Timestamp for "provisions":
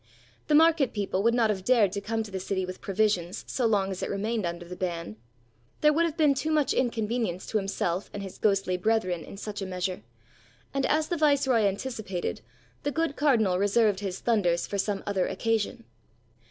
2.81-3.43